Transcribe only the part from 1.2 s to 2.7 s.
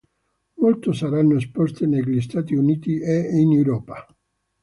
esposte negli Stati